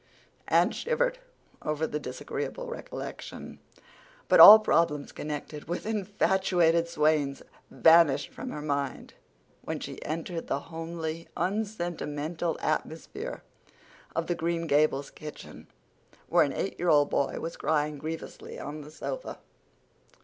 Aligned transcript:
Anne 0.47 0.71
shivered 0.71 1.19
over 1.61 1.85
the 1.85 1.99
disagreeable 1.99 2.65
recollection. 2.65 3.59
But 4.27 4.39
all 4.39 4.57
problems 4.57 5.11
connected 5.11 5.65
with 5.65 5.85
infatuated 5.85 6.87
swains 6.89 7.43
vanished 7.69 8.31
from 8.33 8.49
her 8.49 8.63
mind 8.63 9.13
when 9.61 9.79
she 9.79 10.03
entered 10.03 10.47
the 10.47 10.59
homely, 10.73 11.27
unsentimental 11.37 12.57
atmosphere 12.61 13.43
of 14.15 14.25
the 14.25 14.33
Green 14.33 14.65
Gables 14.65 15.11
kitchen 15.11 15.67
where 16.29 16.43
an 16.43 16.53
eight 16.53 16.79
year 16.79 16.89
old 16.89 17.11
boy 17.11 17.39
was 17.39 17.55
crying 17.55 17.99
grievously 17.99 18.59
on 18.59 18.81
the 18.81 18.89
sofa. 18.89 19.37